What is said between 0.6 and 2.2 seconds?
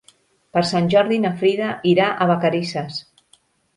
Sant Jordi na Frida irà